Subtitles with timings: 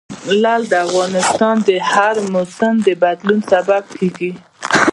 [0.41, 1.69] لعل د افغانستان د
[2.33, 4.31] موسم د بدلون سبب کېږي.